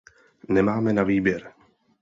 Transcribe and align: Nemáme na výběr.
Nemáme 0.49 0.93
na 0.93 1.03
výběr. 1.03 1.51